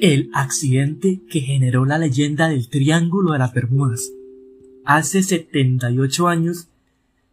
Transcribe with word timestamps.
El 0.00 0.30
accidente 0.34 1.22
que 1.30 1.40
generó 1.40 1.84
la 1.84 1.98
leyenda 1.98 2.48
del 2.48 2.68
Triángulo 2.68 3.32
de 3.32 3.38
las 3.38 3.54
Bermudas. 3.54 4.12
Hace 4.84 5.22
78 5.22 6.26
años, 6.28 6.68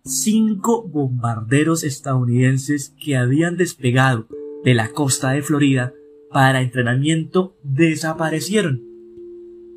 cinco 0.03 0.87
bombarderos 0.87 1.83
estadounidenses 1.83 2.93
que 3.03 3.17
habían 3.17 3.57
despegado 3.57 4.27
de 4.63 4.75
la 4.75 4.91
costa 4.91 5.31
de 5.31 5.41
Florida 5.41 5.93
para 6.31 6.61
entrenamiento 6.61 7.55
desaparecieron. 7.63 8.83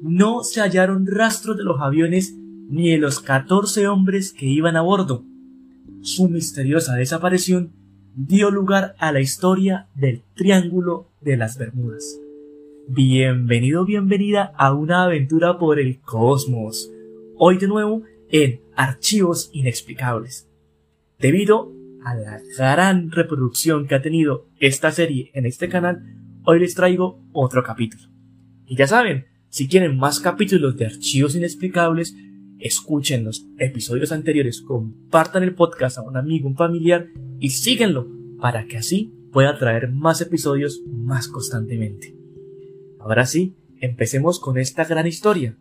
No 0.03 0.45
se 0.45 0.61
hallaron 0.61 1.07
rastros 1.07 1.57
de 1.57 1.65
los 1.65 1.81
aviones 1.81 2.35
ni 2.69 2.91
de 2.91 2.99
los 2.99 3.21
14 3.21 3.89
hombres 3.89 4.33
que 4.33 4.47
iban 4.47 4.77
a 4.77 4.83
bordo. 4.83 5.25
Su 6.03 6.29
misteriosa 6.29 6.95
desaparición 6.97 7.73
dio 8.15 8.51
lugar 8.51 8.95
a 8.99 9.11
la 9.11 9.21
historia 9.21 9.89
del 9.95 10.23
Triángulo 10.35 11.09
de 11.23 11.39
las 11.39 11.57
Bermudas. 11.57 12.21
Bienvenido, 12.87 13.87
bienvenida 13.87 14.53
a 14.59 14.75
una 14.75 15.05
aventura 15.05 15.59
por 15.59 15.81
el 15.81 16.03
cosmos. 16.03 16.93
Hoy 17.35 17.57
de 17.57 17.67
nuevo 17.67 18.03
en 18.31 18.61
Archivos 18.77 19.49
Inexplicables. 19.55 20.51
Debido 21.19 21.73
a 22.05 22.15
la 22.15 22.43
gran 22.59 23.11
reproducción 23.11 23.87
que 23.87 23.95
ha 23.95 24.03
tenido 24.03 24.49
esta 24.61 24.93
serie 24.93 25.31
en 25.33 25.47
este 25.47 25.71
canal, 25.71 26.03
hoy 26.45 26.61
les 26.61 26.75
traigo 26.75 27.23
otro 27.33 27.63
capítulo. 27.63 28.03
Y 28.67 28.77
ya 28.77 28.87
saben, 28.87 29.29
si 29.49 29.67
quieren 29.67 29.97
más 29.97 30.21
capítulos 30.21 30.77
de 30.77 30.85
Archivos 30.85 31.35
Inexplicables, 31.35 32.15
escuchen 32.59 33.25
los 33.25 33.47
episodios 33.57 34.13
anteriores, 34.13 34.61
compartan 34.61 35.43
el 35.43 35.55
podcast 35.55 35.97
a 35.97 36.03
un 36.03 36.19
amigo, 36.19 36.49
un 36.49 36.57
familiar 36.57 37.09
y 37.41 37.49
síguenlo 37.49 38.07
para 38.39 38.67
que 38.67 38.77
así 38.77 39.11
pueda 39.33 39.59
traer 39.59 39.91
más 39.91 40.21
episodios 40.21 40.83
más 40.87 41.29
constantemente. 41.29 42.24
Ahora 43.05 43.27
sí, 43.27 43.55
empecemos 43.81 44.41
con 44.41 44.57
esta 44.57 44.87
gran 44.87 45.07
historia. 45.07 45.59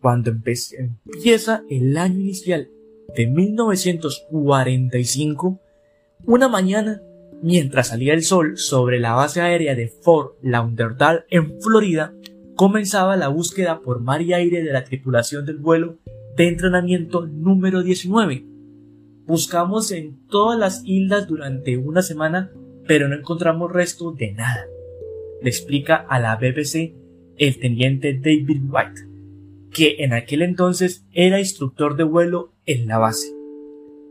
Cuando 0.00 0.30
empieza 0.30 1.62
el 1.70 1.96
año 1.96 2.18
inicial 2.18 2.70
de 3.14 3.28
1945, 3.28 5.60
una 6.24 6.48
mañana, 6.48 7.00
mientras 7.40 7.86
salía 7.88 8.14
el 8.14 8.24
sol 8.24 8.58
sobre 8.58 8.98
la 8.98 9.12
base 9.12 9.40
aérea 9.40 9.76
de 9.76 9.86
Fort 9.86 10.38
Lauderdale 10.42 11.20
en 11.30 11.60
Florida, 11.60 12.16
comenzaba 12.56 13.16
la 13.16 13.28
búsqueda 13.28 13.80
por 13.80 14.00
mar 14.00 14.20
y 14.20 14.32
aire 14.32 14.64
de 14.64 14.72
la 14.72 14.82
tripulación 14.82 15.46
del 15.46 15.58
vuelo 15.58 15.98
de 16.36 16.48
entrenamiento 16.48 17.28
número 17.28 17.84
19. 17.84 18.44
Buscamos 19.24 19.92
en 19.92 20.26
todas 20.26 20.58
las 20.58 20.82
islas 20.84 21.28
durante 21.28 21.76
una 21.76 22.02
semana, 22.02 22.50
pero 22.88 23.06
no 23.06 23.14
encontramos 23.14 23.70
resto 23.70 24.10
de 24.10 24.32
nada 24.32 24.66
le 25.42 25.50
explica 25.50 25.96
a 25.96 26.18
la 26.18 26.36
BBC 26.36 26.94
el 27.36 27.58
teniente 27.58 28.14
David 28.14 28.62
White, 28.68 29.00
que 29.70 29.96
en 30.00 30.12
aquel 30.12 30.42
entonces 30.42 31.04
era 31.12 31.40
instructor 31.40 31.96
de 31.96 32.04
vuelo 32.04 32.52
en 32.66 32.86
la 32.86 32.98
base. 32.98 33.32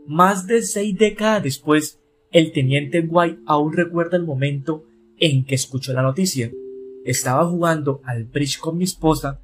Más 0.06 0.46
de 0.46 0.62
seis 0.62 0.96
décadas 0.98 1.42
después, 1.42 2.00
el 2.32 2.52
teniente 2.52 3.00
White 3.00 3.40
aún 3.46 3.72
recuerda 3.72 4.16
el 4.16 4.24
momento 4.24 4.84
en 5.18 5.44
que 5.44 5.54
escuchó 5.54 5.92
la 5.92 6.02
noticia. 6.02 6.50
Estaba 7.04 7.46
jugando 7.46 8.00
al 8.04 8.24
bridge 8.24 8.58
con 8.58 8.78
mi 8.78 8.84
esposa, 8.84 9.40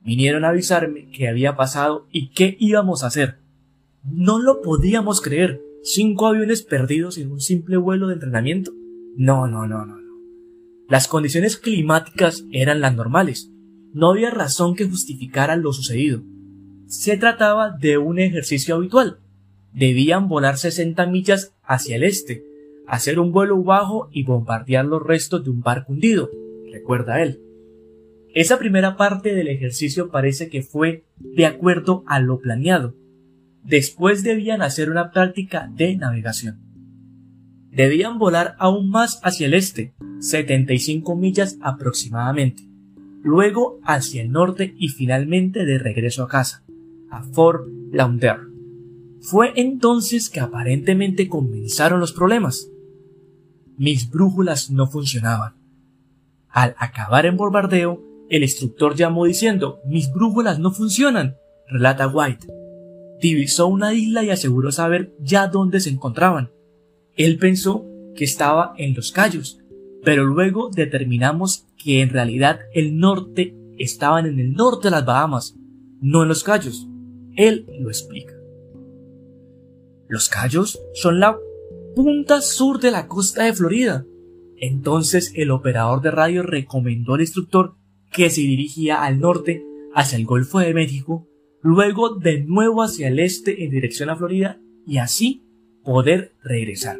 vinieron 0.00 0.44
a 0.44 0.48
avisarme 0.48 1.08
qué 1.10 1.28
había 1.28 1.56
pasado 1.56 2.06
y 2.10 2.30
qué 2.30 2.56
íbamos 2.58 3.02
a 3.02 3.06
hacer. 3.06 3.38
No 4.04 4.38
lo 4.38 4.60
podíamos 4.60 5.20
creer. 5.20 5.62
Cinco 5.84 6.26
aviones 6.26 6.62
perdidos 6.62 7.18
en 7.18 7.32
un 7.32 7.40
simple 7.40 7.76
vuelo 7.76 8.08
de 8.08 8.14
entrenamiento. 8.14 8.72
No, 9.16 9.46
no, 9.46 9.66
no, 9.66 9.84
no. 9.84 10.01
Las 10.88 11.08
condiciones 11.08 11.56
climáticas 11.56 12.44
eran 12.52 12.80
las 12.80 12.94
normales. 12.94 13.50
No 13.92 14.10
había 14.10 14.30
razón 14.30 14.74
que 14.74 14.88
justificara 14.88 15.56
lo 15.56 15.72
sucedido. 15.72 16.22
Se 16.86 17.16
trataba 17.16 17.70
de 17.70 17.98
un 17.98 18.18
ejercicio 18.18 18.74
habitual. 18.74 19.20
Debían 19.72 20.28
volar 20.28 20.58
60 20.58 21.06
millas 21.06 21.54
hacia 21.62 21.96
el 21.96 22.04
este, 22.04 22.44
hacer 22.86 23.18
un 23.18 23.32
vuelo 23.32 23.62
bajo 23.62 24.08
y 24.12 24.24
bombardear 24.24 24.84
los 24.84 25.02
restos 25.02 25.44
de 25.44 25.50
un 25.50 25.62
barco 25.62 25.92
hundido, 25.92 26.30
recuerda 26.70 27.22
él. 27.22 27.40
Esa 28.34 28.58
primera 28.58 28.96
parte 28.96 29.34
del 29.34 29.48
ejercicio 29.48 30.10
parece 30.10 30.48
que 30.48 30.62
fue 30.62 31.04
de 31.18 31.46
acuerdo 31.46 32.02
a 32.06 32.20
lo 32.20 32.40
planeado. 32.40 32.94
Después 33.62 34.22
debían 34.22 34.62
hacer 34.62 34.90
una 34.90 35.10
práctica 35.10 35.70
de 35.74 35.96
navegación. 35.96 36.71
Debían 37.72 38.18
volar 38.18 38.54
aún 38.58 38.90
más 38.90 39.18
hacia 39.22 39.46
el 39.46 39.54
este, 39.54 39.94
75 40.20 41.16
millas 41.16 41.56
aproximadamente, 41.62 42.68
luego 43.22 43.80
hacia 43.82 44.20
el 44.20 44.30
norte 44.30 44.74
y 44.78 44.88
finalmente 44.88 45.64
de 45.64 45.78
regreso 45.78 46.22
a 46.22 46.28
casa, 46.28 46.64
a 47.10 47.22
Fort 47.22 47.66
Lauderdale. 47.90 48.52
Fue 49.22 49.52
entonces 49.56 50.28
que 50.28 50.40
aparentemente 50.40 51.28
comenzaron 51.28 51.98
los 51.98 52.12
problemas. 52.12 52.68
Mis 53.78 54.10
brújulas 54.10 54.70
no 54.70 54.86
funcionaban. 54.86 55.54
Al 56.50 56.74
acabar 56.78 57.24
el 57.24 57.36
bombardeo, 57.36 58.04
el 58.28 58.42
instructor 58.42 58.94
llamó 58.96 59.24
diciendo, 59.24 59.80
mis 59.86 60.12
brújulas 60.12 60.58
no 60.58 60.72
funcionan, 60.72 61.36
relata 61.68 62.06
White. 62.06 62.48
Divisó 63.20 63.66
una 63.68 63.94
isla 63.94 64.22
y 64.24 64.30
aseguró 64.30 64.72
saber 64.72 65.14
ya 65.20 65.46
dónde 65.46 65.80
se 65.80 65.88
encontraban. 65.88 66.50
Él 67.16 67.38
pensó 67.38 67.86
que 68.14 68.24
estaba 68.24 68.74
en 68.78 68.94
los 68.94 69.12
Cayos, 69.12 69.58
pero 70.04 70.24
luego 70.24 70.70
determinamos 70.70 71.66
que 71.76 72.00
en 72.00 72.10
realidad 72.10 72.60
el 72.74 72.98
norte 72.98 73.54
estaban 73.78 74.26
en 74.26 74.38
el 74.38 74.52
norte 74.52 74.88
de 74.88 74.92
las 74.92 75.04
Bahamas, 75.04 75.56
no 76.00 76.22
en 76.22 76.28
los 76.28 76.44
Cayos. 76.44 76.88
Él 77.36 77.66
lo 77.80 77.88
explica. 77.88 78.34
Los 80.08 80.28
Cayos 80.28 80.80
son 80.94 81.20
la 81.20 81.38
punta 81.94 82.40
sur 82.40 82.80
de 82.80 82.90
la 82.90 83.06
costa 83.08 83.44
de 83.44 83.52
Florida. 83.52 84.04
Entonces 84.56 85.32
el 85.34 85.50
operador 85.50 86.02
de 86.02 86.10
radio 86.10 86.42
recomendó 86.42 87.14
al 87.14 87.22
instructor 87.22 87.76
que 88.10 88.30
se 88.30 88.42
dirigía 88.42 89.02
al 89.02 89.20
norte 89.20 89.64
hacia 89.94 90.18
el 90.18 90.26
Golfo 90.26 90.58
de 90.60 90.74
México, 90.74 91.28
luego 91.62 92.16
de 92.16 92.44
nuevo 92.44 92.82
hacia 92.82 93.08
el 93.08 93.18
este 93.18 93.64
en 93.64 93.70
dirección 93.70 94.10
a 94.10 94.16
Florida 94.16 94.60
y 94.86 94.98
así 94.98 95.42
poder 95.84 96.32
regresar. 96.42 96.98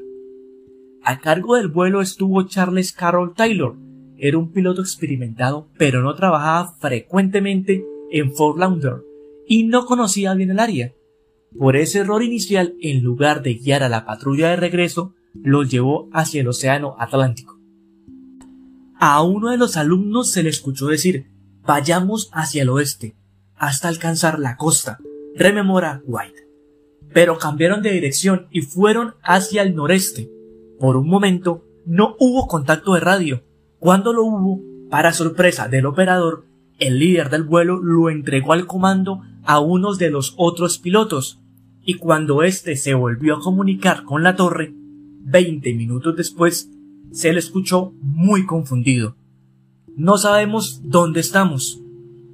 A 1.03 1.19
cargo 1.20 1.56
del 1.56 1.69
vuelo 1.69 2.00
estuvo 2.00 2.43
Charles 2.44 2.93
Carroll 2.93 3.34
Taylor. 3.34 3.76
Era 4.19 4.38
un 4.38 4.53
piloto 4.53 4.81
experimentado, 4.81 5.69
pero 5.76 6.03
no 6.03 6.15
trabajaba 6.15 6.75
frecuentemente 6.78 7.84
en 8.10 8.32
Fort 8.34 8.59
Lauderdale 8.59 9.03
y 9.47 9.65
no 9.65 9.84
conocía 9.87 10.34
bien 10.34 10.50
el 10.50 10.60
área. 10.60 10.92
Por 11.59 11.76
ese 11.76 12.00
error 12.00 12.22
inicial, 12.22 12.75
en 12.81 13.03
lugar 13.03 13.42
de 13.42 13.54
guiar 13.54 13.82
a 13.82 13.88
la 13.88 14.04
patrulla 14.04 14.50
de 14.50 14.56
regreso, 14.56 15.15
los 15.34 15.71
llevó 15.71 16.09
hacia 16.12 16.41
el 16.41 16.48
Océano 16.48 16.94
Atlántico. 16.98 17.59
A 18.98 19.22
uno 19.22 19.50
de 19.50 19.59
los 19.59 19.76
alumnos 19.76 20.31
se 20.31 20.42
le 20.42 20.50
escuchó 20.50 20.87
decir, 20.87 21.26
vayamos 21.66 22.31
hacia 22.32 22.62
el 22.62 22.69
oeste, 22.69 23.16
hasta 23.56 23.88
alcanzar 23.88 24.38
la 24.38 24.56
costa, 24.56 24.98
rememora 25.34 26.03
White. 26.06 26.52
Pero 27.12 27.39
cambiaron 27.39 27.83
de 27.83 27.93
dirección 27.93 28.47
y 28.50 28.62
fueron 28.62 29.15
hacia 29.23 29.62
el 29.62 29.75
noreste, 29.75 30.31
por 30.78 30.97
un 30.97 31.09
momento 31.09 31.65
no 31.84 32.17
hubo 32.19 32.47
contacto 32.47 32.95
de 32.95 33.00
radio. 33.00 33.43
Cuando 33.78 34.12
lo 34.12 34.25
hubo, 34.25 34.61
para 34.91 35.12
sorpresa 35.12 35.69
del 35.69 35.87
operador, 35.87 36.45
el 36.78 36.99
líder 36.99 37.31
del 37.31 37.43
vuelo 37.43 37.78
lo 37.78 38.11
entregó 38.11 38.53
al 38.53 38.67
comando 38.67 39.22
a 39.45 39.61
unos 39.61 39.99
de 39.99 40.11
los 40.11 40.34
otros 40.37 40.78
pilotos, 40.78 41.41
y 41.84 41.95
cuando 41.95 42.43
éste 42.43 42.77
se 42.77 42.95
volvió 42.95 43.37
a 43.37 43.41
comunicar 43.41 44.05
con 44.05 44.22
la 44.22 44.37
torre, 44.37 44.72
veinte 45.25 45.75
minutos 45.75 46.17
después, 46.17 46.71
se 47.12 47.33
le 47.33 47.41
escuchó 47.41 47.92
muy 48.01 48.47
confundido. 48.47 49.16
No 49.97 50.16
sabemos 50.16 50.81
dónde 50.84 51.21
estamos. 51.21 51.81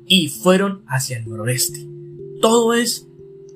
Y 0.07 0.29
fueron 0.29 0.83
hacia 0.87 1.19
el 1.19 1.29
noroeste. 1.29 1.87
Todo 2.41 2.73
es, 2.73 3.07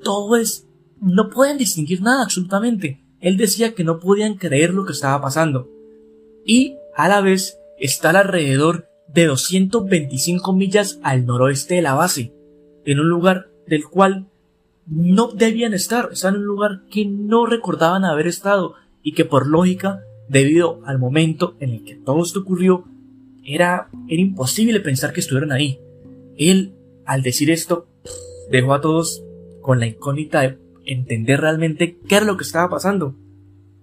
todo 0.03 0.35
es, 0.35 0.67
no 1.03 1.29
pueden 1.29 1.57
distinguir 1.57 2.01
nada 2.01 2.23
absolutamente 2.23 3.03
él 3.23 3.37
decía 3.37 3.73
que 3.73 3.85
no 3.85 4.01
podían 4.01 4.35
creer 4.35 4.73
lo 4.73 4.85
que 4.85 4.91
estaba 4.91 5.21
pasando. 5.21 5.69
Y, 6.45 6.75
a 6.93 7.07
la 7.07 7.21
vez, 7.21 7.57
estar 7.79 8.17
alrededor 8.17 8.89
de 9.07 9.27
225 9.27 10.51
millas 10.51 10.99
al 11.03 11.25
noroeste 11.25 11.75
de 11.75 11.81
la 11.81 11.93
base, 11.93 12.33
en 12.83 12.99
un 12.99 13.07
lugar 13.07 13.47
del 13.65 13.85
cual 13.85 14.27
no 14.85 15.29
debían 15.29 15.73
estar, 15.73 16.09
están 16.11 16.35
en 16.35 16.41
un 16.41 16.47
lugar 16.47 16.81
que 16.91 17.05
no 17.05 17.45
recordaban 17.45 18.03
haber 18.03 18.27
estado 18.27 18.73
y 19.01 19.13
que 19.13 19.23
por 19.23 19.47
lógica, 19.47 20.01
debido 20.27 20.81
al 20.85 20.99
momento 20.99 21.55
en 21.61 21.69
el 21.69 21.85
que 21.85 21.95
todo 21.95 22.23
esto 22.23 22.41
ocurrió, 22.41 22.83
era, 23.45 23.87
era 24.09 24.21
imposible 24.21 24.81
pensar 24.81 25.13
que 25.13 25.21
estuvieran 25.21 25.53
ahí. 25.53 25.79
Él, 26.37 26.73
al 27.05 27.21
decir 27.21 27.51
esto, 27.51 27.87
dejó 28.51 28.73
a 28.73 28.81
todos 28.81 29.23
con 29.61 29.79
la 29.79 29.87
incógnita 29.87 30.41
de 30.41 30.57
entender 30.85 31.41
realmente 31.41 31.97
qué 32.07 32.15
era 32.15 32.25
lo 32.25 32.37
que 32.37 32.43
estaba 32.43 32.69
pasando. 32.69 33.15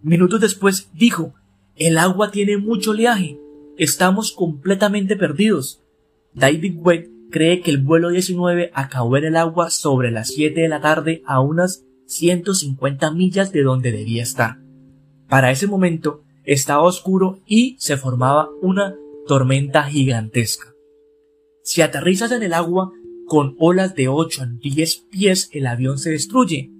Minutos 0.02 0.40
después 0.40 0.90
dijo, 0.94 1.34
el 1.76 1.98
agua 1.98 2.30
tiene 2.30 2.56
mucho 2.56 2.92
oleaje, 2.92 3.38
estamos 3.76 4.32
completamente 4.32 5.16
perdidos. 5.16 5.82
David 6.34 6.76
Webb 6.78 7.08
cree 7.30 7.60
que 7.60 7.70
el 7.70 7.78
vuelo 7.78 8.10
19 8.10 8.70
acabó 8.74 9.16
en 9.16 9.24
el 9.24 9.36
agua 9.36 9.70
sobre 9.70 10.10
las 10.10 10.28
7 10.28 10.60
de 10.60 10.68
la 10.68 10.80
tarde 10.80 11.22
a 11.26 11.40
unas 11.40 11.84
150 12.06 13.10
millas 13.12 13.52
de 13.52 13.62
donde 13.62 13.92
debía 13.92 14.22
estar. 14.22 14.58
Para 15.28 15.50
ese 15.50 15.66
momento 15.66 16.24
estaba 16.44 16.82
oscuro 16.82 17.40
y 17.46 17.76
se 17.78 17.96
formaba 17.96 18.48
una 18.60 18.96
tormenta 19.26 19.84
gigantesca. 19.84 20.74
Si 21.62 21.82
aterrizas 21.82 22.32
en 22.32 22.42
el 22.42 22.52
agua 22.52 22.90
con 23.26 23.54
olas 23.60 23.94
de 23.94 24.08
8 24.08 24.42
a 24.42 24.46
10 24.46 24.96
pies, 25.10 25.50
el 25.52 25.66
avión 25.66 25.98
se 25.98 26.10
destruye, 26.10 26.72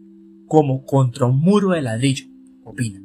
como 0.50 0.84
contra 0.84 1.26
un 1.26 1.38
muro 1.38 1.70
de 1.70 1.80
ladrillo, 1.80 2.26
opina. 2.64 3.00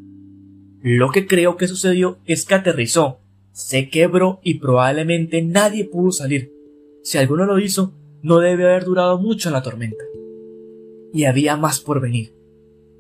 Lo 0.82 1.12
que 1.12 1.28
creo 1.28 1.58
que 1.58 1.68
sucedió 1.68 2.18
es 2.26 2.44
que 2.44 2.56
aterrizó, 2.56 3.20
se 3.52 3.88
quebró 3.90 4.40
y 4.44 4.56
probablemente 4.56 5.44
nadie 5.44 5.86
pudo 5.86 6.12
salir. 6.12 6.52
Si 7.04 7.20
alguno 7.20 7.46
lo 7.46 7.60
hizo, 7.60 7.94
no 8.24 8.40
debe 8.40 8.64
haber 8.64 8.86
durado 8.86 9.20
mucho 9.20 9.52
la 9.52 9.62
tormenta. 9.62 10.04
Y 11.14 11.26
había 11.26 11.56
más 11.56 11.82
por 11.82 12.02
venir. 12.02 12.34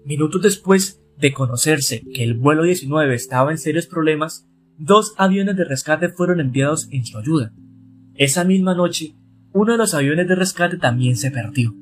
Minutos 0.05 0.43
después 0.43 1.01
de 1.17 1.33
conocerse 1.33 2.03
que 2.13 2.23
el 2.23 2.35
vuelo 2.35 2.65
19 2.65 3.15
estaba 3.15 3.49
en 3.49 3.57
serios 3.57 3.87
problemas, 3.87 4.47
dos 4.77 5.15
aviones 5.17 5.57
de 5.57 5.63
rescate 5.63 6.09
fueron 6.09 6.39
enviados 6.39 6.87
en 6.91 7.03
su 7.03 7.17
ayuda. 7.17 7.51
Esa 8.13 8.43
misma 8.43 8.75
noche, 8.75 9.15
uno 9.53 9.71
de 9.71 9.79
los 9.79 9.95
aviones 9.95 10.27
de 10.27 10.35
rescate 10.35 10.77
también 10.77 11.15
se 11.15 11.31
perdió. 11.31 11.73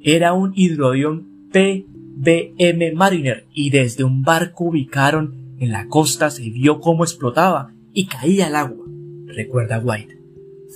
Era 0.00 0.32
un 0.32 0.52
hidroavión 0.54 1.34
PBM 1.52 2.94
Mariner 2.94 3.46
y 3.52 3.70
desde 3.70 4.04
un 4.04 4.22
barco 4.22 4.64
ubicaron 4.64 5.56
en 5.58 5.72
la 5.72 5.88
costa 5.88 6.30
se 6.30 6.50
vio 6.50 6.80
cómo 6.80 7.04
explotaba 7.04 7.72
y 7.92 8.06
caía 8.06 8.46
al 8.46 8.56
agua, 8.56 8.84
recuerda 9.26 9.78
White 9.78 10.16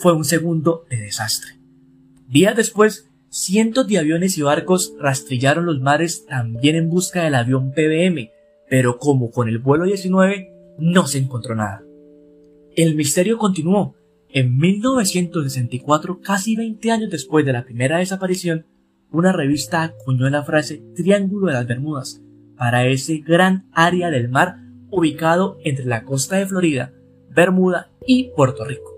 fue 0.01 0.15
un 0.15 0.25
segundo 0.25 0.87
de 0.89 0.97
desastre. 0.97 1.59
Días 2.27 2.57
después, 2.57 3.11
cientos 3.29 3.87
de 3.87 3.99
aviones 3.99 4.39
y 4.39 4.43
barcos 4.43 4.95
rastrillaron 4.99 5.67
los 5.67 5.81
mares 5.81 6.25
también 6.27 6.77
en 6.77 6.89
busca 6.89 7.25
del 7.25 7.35
avión 7.35 7.73
PBM, 7.73 8.31
pero 8.69 8.99
como 8.99 9.31
con 9.31 9.49
el 9.49 9.59
vuelo 9.59 9.85
19 9.85 10.49
no 10.79 11.07
se 11.07 11.19
encontró 11.19 11.55
nada. 11.55 11.83
El 12.75 12.95
misterio 12.95 13.37
continuó. 13.37 13.95
En 14.33 14.57
1964, 14.59 16.21
casi 16.21 16.55
20 16.55 16.93
años 16.93 17.11
después 17.11 17.45
de 17.45 17.53
la 17.53 17.65
primera 17.65 17.99
desaparición, 17.99 18.65
una 19.13 19.33
revista 19.33 19.83
acuñó 19.83 20.29
la 20.31 20.45
frase 20.45 20.83
Triángulo 20.95 21.49
de 21.49 21.55
las 21.55 21.67
Bermudas 21.67 22.23
para 22.57 22.87
ese 22.87 23.19
gran 23.19 23.69
área 23.73 24.11
del 24.11 24.29
mar 24.29 24.57
ubicado 24.91 25.59
entre 25.65 25.87
la 25.87 26.05
costa 26.05 26.37
de 26.37 26.47
Florida, 26.47 26.93
Bermuda 27.31 27.91
y 28.07 28.31
Puerto 28.37 28.65
Rico. 28.65 28.95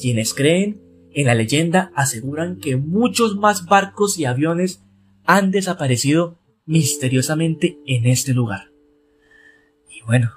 Quienes 0.00 0.34
creen 0.34 0.80
en 1.12 1.26
la 1.26 1.34
leyenda 1.34 1.90
aseguran 1.94 2.58
que 2.58 2.76
muchos 2.76 3.36
más 3.36 3.66
barcos 3.66 4.18
y 4.18 4.26
aviones 4.26 4.82
han 5.24 5.50
desaparecido 5.50 6.38
misteriosamente 6.66 7.78
en 7.86 8.06
este 8.06 8.34
lugar. 8.34 8.70
Y 9.88 10.04
bueno, 10.06 10.30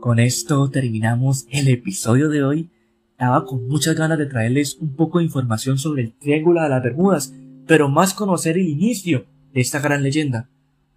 con 0.00 0.18
esto 0.18 0.68
terminamos 0.70 1.46
el 1.50 1.68
episodio 1.68 2.28
de 2.28 2.42
hoy. 2.42 2.70
Estaba 3.12 3.44
con 3.44 3.66
muchas 3.66 3.96
ganas 3.96 4.18
de 4.18 4.26
traerles 4.26 4.76
un 4.80 4.94
poco 4.94 5.18
de 5.18 5.24
información 5.24 5.78
sobre 5.78 6.02
el 6.02 6.12
Triángulo 6.18 6.62
de 6.62 6.68
las 6.68 6.82
Bermudas, 6.82 7.34
pero 7.68 7.88
más 7.88 8.14
conocer 8.14 8.56
el 8.56 8.66
inicio 8.66 9.26
de 9.52 9.60
esta 9.60 9.78
gran 9.78 10.02
leyenda. 10.02 10.48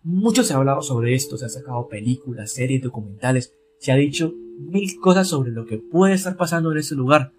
Mucho 0.04 0.42
se 0.42 0.54
ha 0.54 0.58
hablado 0.58 0.82
sobre 0.82 1.14
esto, 1.14 1.38
se 1.38 1.46
han 1.46 1.52
sacado 1.52 1.88
películas, 1.90 2.54
series, 2.54 2.82
documentales, 2.82 3.54
se 3.80 3.92
ha 3.92 3.96
dicho 3.96 4.34
mil 4.58 5.00
cosas 5.00 5.28
sobre 5.28 5.52
lo 5.52 5.66
que 5.66 5.78
puede 5.78 6.14
estar 6.14 6.38
pasando 6.38 6.72
en 6.72 6.78
ese 6.78 6.96
lugar. 6.96 7.34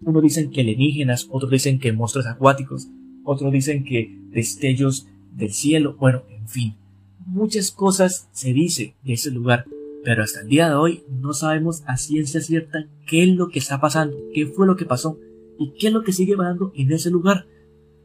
Unos 0.00 0.22
dicen 0.22 0.50
que 0.50 0.62
alienígenas, 0.62 1.28
otros 1.30 1.50
dicen 1.50 1.78
que 1.78 1.92
monstruos 1.92 2.26
acuáticos, 2.26 2.88
otros 3.22 3.52
dicen 3.52 3.84
que 3.84 4.18
destellos 4.30 5.06
del 5.30 5.52
cielo, 5.52 5.96
bueno, 5.98 6.22
en 6.30 6.48
fin. 6.48 6.74
Muchas 7.26 7.70
cosas 7.70 8.30
se 8.32 8.54
dice 8.54 8.94
de 9.04 9.12
ese 9.12 9.30
lugar, 9.30 9.66
pero 10.02 10.22
hasta 10.22 10.40
el 10.40 10.48
día 10.48 10.70
de 10.70 10.74
hoy 10.74 11.04
no 11.10 11.34
sabemos 11.34 11.82
a 11.86 11.98
ciencia 11.98 12.40
cierta 12.40 12.86
qué 13.06 13.24
es 13.24 13.28
lo 13.28 13.48
que 13.48 13.58
está 13.58 13.78
pasando, 13.78 14.16
qué 14.32 14.46
fue 14.46 14.66
lo 14.66 14.76
que 14.76 14.86
pasó 14.86 15.18
y 15.58 15.72
qué 15.78 15.88
es 15.88 15.92
lo 15.92 16.02
que 16.02 16.12
sigue 16.12 16.34
pasando 16.34 16.72
en 16.74 16.90
ese 16.92 17.10
lugar. 17.10 17.44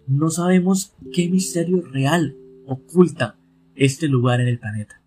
No 0.08 0.30
sabemos 0.30 0.94
qué 1.12 1.30
misterio 1.30 1.82
real 1.82 2.36
oculta 2.68 3.38
este 3.76 4.08
lugar 4.08 4.40
en 4.40 4.48
el 4.48 4.60
planeta. 4.60 5.02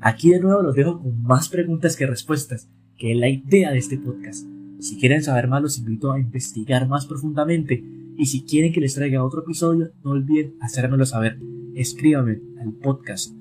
Aquí 0.00 0.30
de 0.30 0.40
nuevo 0.40 0.62
los 0.62 0.74
dejo 0.74 1.02
con 1.02 1.22
más 1.22 1.50
preguntas 1.50 1.96
que 1.96 2.06
respuestas, 2.06 2.70
que 2.96 3.12
es 3.12 3.18
la 3.18 3.28
idea 3.28 3.70
de 3.70 3.78
este 3.78 3.98
podcast. 3.98 4.46
Si 4.78 4.98
quieren 4.98 5.22
saber 5.22 5.48
más, 5.48 5.60
los 5.60 5.76
invito 5.76 6.12
a 6.12 6.18
investigar 6.18 6.88
más 6.88 7.04
profundamente. 7.04 7.84
Y 8.16 8.26
si 8.26 8.44
quieren 8.44 8.72
que 8.72 8.80
les 8.80 8.94
traiga 8.94 9.22
otro 9.22 9.42
episodio, 9.42 9.90
no 10.02 10.12
olviden 10.12 10.54
hacérmelo 10.60 11.04
saber. 11.04 11.38
Escríbanme 11.74 12.40
al 12.58 12.72
podcast, 12.72 13.34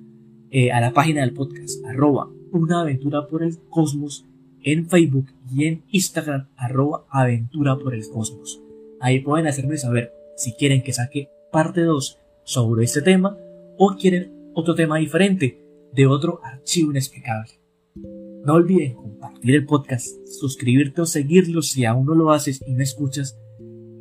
eh, 0.52 0.74
a 0.74 0.82
la 0.82 0.92
página 0.92 1.22
del 1.22 1.34
podcast, 1.34 1.86
arroba 1.86 2.30
una 2.52 2.82
aventura 2.82 3.28
por 3.28 3.44
el 3.44 3.58
cosmos 3.70 4.26
en 4.62 4.90
Facebook 4.90 5.28
y 5.50 5.66
en 5.66 5.84
Instagram, 5.88 6.48
arroba 6.58 7.06
aventura 7.10 7.78
por 7.78 7.96
el 7.96 8.06
cosmos. 8.10 8.62
Ahí 9.00 9.22
pueden 9.22 9.48
hacerme 9.48 9.78
saber 9.78 10.19
si 10.39 10.53
quieren 10.53 10.81
que 10.81 10.94
saque 10.94 11.30
parte 11.51 11.81
2 11.81 12.18
sobre 12.44 12.86
este 12.86 13.01
tema 13.01 13.38
o 13.77 13.95
quieren 14.00 14.51
otro 14.53 14.74
tema 14.74 14.97
diferente 14.97 15.62
de 15.94 16.07
otro 16.07 16.39
archivo 16.44 16.91
inexplicable. 16.91 17.51
No 18.45 18.53
olviden 18.53 18.94
compartir 18.94 19.56
el 19.56 19.65
podcast, 19.65 20.07
suscribirte 20.25 21.01
o 21.01 21.06
seguirlo 21.06 21.62
si 21.62 21.83
aún 21.83 22.06
no 22.06 22.15
lo 22.15 22.31
haces 22.31 22.63
y 22.65 22.74
me 22.74 22.83
escuchas, 22.83 23.38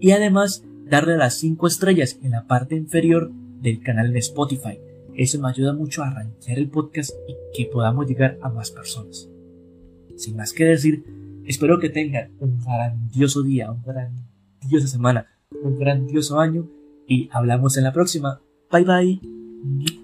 y 0.00 0.12
además 0.12 0.64
darle 0.84 1.16
las 1.16 1.34
5 1.34 1.66
estrellas 1.66 2.20
en 2.22 2.30
la 2.30 2.46
parte 2.46 2.76
inferior 2.76 3.32
del 3.60 3.82
canal 3.82 4.12
de 4.12 4.20
Spotify. 4.20 4.78
Eso 5.16 5.40
me 5.40 5.48
ayuda 5.48 5.72
mucho 5.72 6.04
a 6.04 6.08
arrancar 6.08 6.56
el 6.56 6.68
podcast 6.68 7.10
y 7.26 7.34
que 7.52 7.68
podamos 7.68 8.06
llegar 8.06 8.38
a 8.42 8.48
más 8.48 8.70
personas. 8.70 9.28
Sin 10.16 10.36
más 10.36 10.52
que 10.52 10.66
decir, 10.66 11.02
espero 11.44 11.80
que 11.80 11.90
tengan 11.90 12.30
un 12.38 12.60
grandioso 12.60 13.42
día, 13.42 13.72
una 13.72 13.82
grandiosa 13.82 14.86
semana, 14.86 15.26
un 15.62 15.78
grandioso 15.78 16.38
año 16.38 16.68
y 17.06 17.28
hablamos 17.32 17.76
en 17.76 17.84
la 17.84 17.92
próxima. 17.92 18.40
Bye 18.70 18.84
bye. 18.84 19.97